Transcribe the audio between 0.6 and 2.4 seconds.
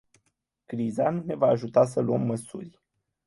Criza nu ne va ajuta să luăm